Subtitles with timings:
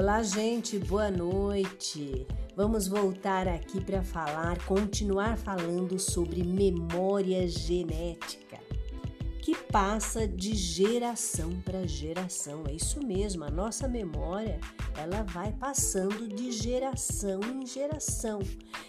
[0.00, 2.26] Olá, gente, boa noite.
[2.56, 8.58] Vamos voltar aqui para falar, continuar falando sobre memória genética,
[9.42, 12.64] que passa de geração para geração.
[12.66, 14.58] É isso mesmo, a nossa memória,
[14.96, 18.38] ela vai passando de geração em geração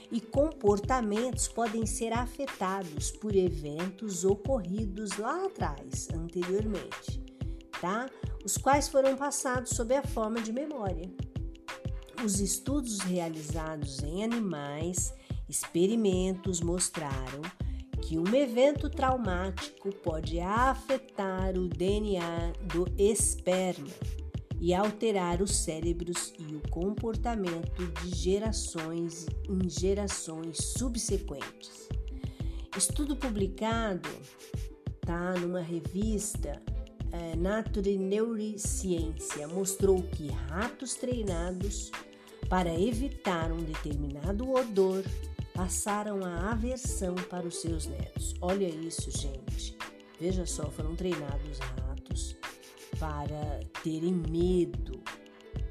[0.09, 7.30] e comportamentos podem ser afetados por eventos ocorridos lá atrás, anteriormente,
[7.81, 8.05] tá?
[8.45, 11.09] os quais foram passados sob a forma de memória.
[12.23, 15.13] Os estudos realizados em animais,
[15.49, 17.41] experimentos mostraram
[18.01, 23.87] que um evento traumático pode afetar o DNA do esperma
[24.59, 31.89] e alterar os cérebros e o comportamento de gerações em gerações subsequentes.
[32.77, 34.09] Estudo publicado
[35.01, 36.61] tá numa revista
[37.11, 41.91] é, Nature Neurociência mostrou que ratos treinados
[42.49, 45.03] para evitar um determinado odor
[45.53, 48.33] passaram a aversão para os seus netos.
[48.41, 49.77] Olha isso, gente.
[50.19, 52.35] Veja só, foram treinados ratos
[52.99, 55.01] para terem medo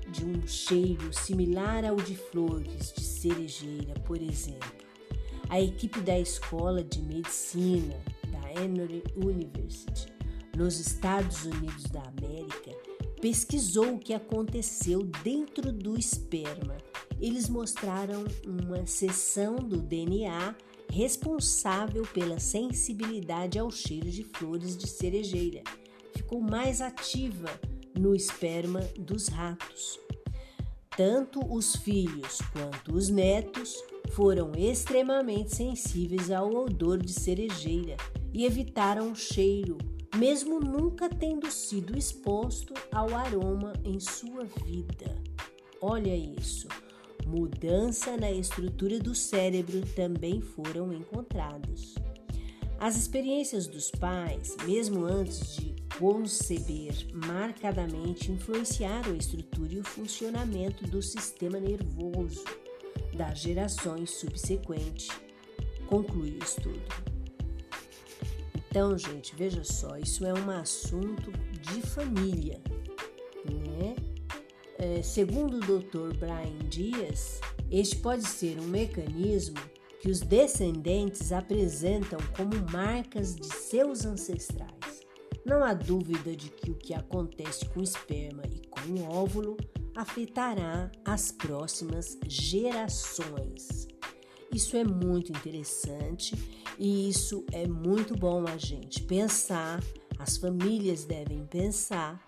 [0.09, 4.81] de um cheiro similar ao de flores de cerejeira, por exemplo.
[5.48, 7.97] A equipe da Escola de Medicina
[8.31, 10.20] da Emory University
[10.61, 12.70] nos Estados Unidos da América
[13.19, 16.77] pesquisou o que aconteceu dentro do esperma.
[17.19, 20.55] Eles mostraram uma seção do DNA
[20.92, 25.62] responsável pela sensibilidade ao cheiro de flores de cerejeira.
[26.14, 27.48] Ficou mais ativa
[27.98, 29.98] no esperma dos ratos.
[30.95, 33.74] Tanto os filhos quanto os netos
[34.11, 37.97] foram extremamente sensíveis ao odor de cerejeira
[38.30, 39.78] e evitaram o cheiro
[40.16, 45.17] mesmo nunca tendo sido exposto ao aroma em sua vida.
[45.80, 46.69] Olha isso!
[47.27, 51.95] Mudança na estrutura do cérebro também foram encontrados.
[52.79, 56.95] As experiências dos pais, mesmo antes de conceber,
[57.27, 62.42] marcadamente influenciaram a estrutura e o funcionamento do sistema nervoso
[63.14, 65.08] das gerações subsequentes,
[65.86, 67.10] conclui o estudo.
[68.70, 72.63] Então, gente, veja só, isso é um assunto de família,
[73.45, 73.97] né?
[74.79, 76.17] É, segundo o Dr.
[76.17, 79.59] Brian Dias, este pode ser um mecanismo
[80.01, 85.01] que os descendentes apresentam como marcas de seus ancestrais.
[85.45, 89.57] Não há dúvida de que o que acontece com o esperma e com o óvulo
[89.97, 93.89] afetará as próximas gerações.
[94.52, 96.34] Isso é muito interessante
[96.78, 99.80] e isso é muito bom a gente pensar,
[100.18, 102.20] as famílias devem pensar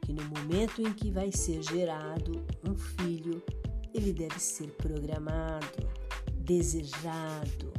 [0.00, 3.42] que no momento em que vai ser gerado um filho,
[3.94, 5.88] ele deve ser programado,
[6.34, 7.72] desejado.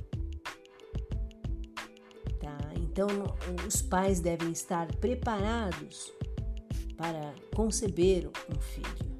[2.40, 2.58] Tá?
[2.80, 3.08] Então,
[3.68, 6.14] os pais devem estar preparados
[6.96, 9.13] para conceber um filho.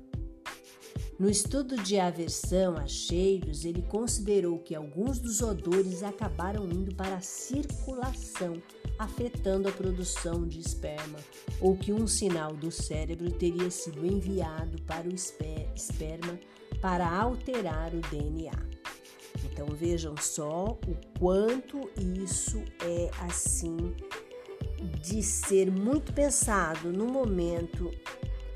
[1.20, 7.16] No estudo de aversão a cheiros, ele considerou que alguns dos odores acabaram indo para
[7.16, 8.56] a circulação,
[8.98, 11.20] afetando a produção de esperma,
[11.62, 16.40] ou que um sinal do cérebro teria sido enviado para o esperma
[16.82, 18.52] para alterar o DNA.
[19.46, 21.92] Então vejam só o quanto
[22.26, 23.78] isso é assim
[25.00, 27.92] de ser muito pensado no momento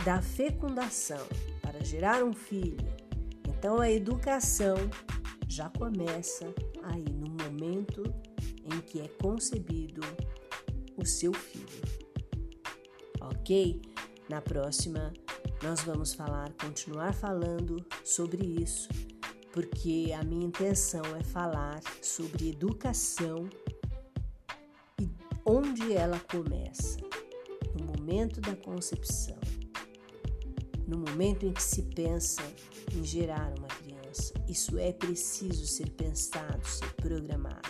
[0.03, 1.25] da fecundação
[1.67, 2.77] para gerar um filho.
[3.49, 4.77] Então a educação
[5.49, 8.03] já começa aí no momento
[8.63, 9.99] em que é concebido
[10.95, 11.83] o seu filho.
[13.19, 13.81] Ok?
[14.29, 15.11] Na próxima
[15.61, 18.87] nós vamos falar, continuar falando sobre isso,
[19.51, 23.49] porque a minha intenção é falar sobre educação
[25.01, 25.09] e
[25.45, 26.97] onde ela começa,
[27.77, 29.37] no momento da concepção
[30.87, 32.41] no momento em que se pensa
[32.95, 34.33] em gerar uma criança.
[34.47, 37.69] Isso é preciso ser pensado, ser programado.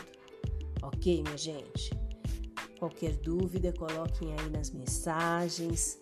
[0.84, 1.90] Ok, minha gente?
[2.78, 6.00] Qualquer dúvida, coloquem aí nas mensagens,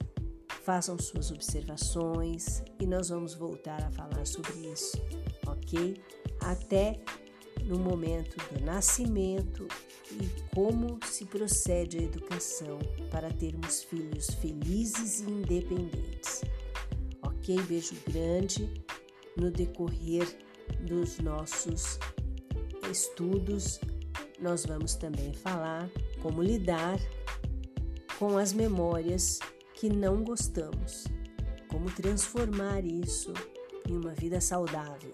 [0.63, 4.97] façam suas observações e nós vamos voltar a falar sobre isso,
[5.47, 5.95] ok?
[6.41, 6.99] Até
[7.63, 9.67] no momento do nascimento
[10.11, 12.77] e como se procede a educação
[13.09, 16.34] para termos filhos felizes e independentes
[17.45, 17.61] ok?
[17.67, 18.83] Beijo grande
[19.37, 20.27] no decorrer
[20.81, 21.99] dos nossos
[22.91, 23.79] estudos.
[24.39, 25.89] Nós vamos também falar
[26.21, 26.99] como lidar
[28.17, 29.39] com as memórias
[29.75, 31.05] que não gostamos,
[31.69, 33.31] como transformar isso
[33.87, 35.13] em uma vida saudável,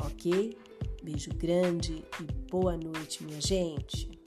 [0.00, 0.58] ok?
[1.02, 4.17] Beijo grande e boa noite, minha gente!